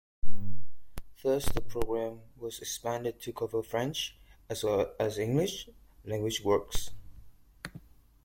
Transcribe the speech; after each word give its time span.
Thus 1.21 1.45
the 1.53 1.61
program 1.61 2.21
was 2.35 2.57
expanded 2.57 3.21
to 3.21 3.31
cover 3.33 3.61
French- 3.61 4.15
as 4.49 4.63
well 4.63 4.95
as 4.99 5.19
English-language 5.19 6.43
works. 6.43 6.89